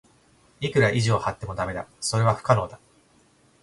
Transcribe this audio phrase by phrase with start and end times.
[0.61, 1.87] いくら意地を張っても駄目だ。
[1.99, 2.79] それは不可能だ。